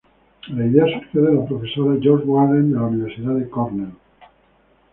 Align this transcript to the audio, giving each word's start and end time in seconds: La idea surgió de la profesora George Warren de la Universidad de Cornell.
La 0.47 0.65
idea 0.65 0.83
surgió 0.89 1.21
de 1.21 1.33
la 1.35 1.45
profesora 1.45 1.95
George 2.01 2.25
Warren 2.25 2.71
de 2.71 2.75
la 2.79 2.87
Universidad 2.87 3.35
de 3.35 3.47
Cornell. 3.47 3.93